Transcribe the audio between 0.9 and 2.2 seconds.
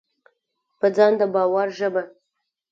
ځان د باور ژبه: